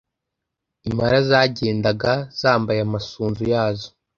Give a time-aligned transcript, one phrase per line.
[0.87, 3.89] Impara zagendaga zambaye amasunzu yazo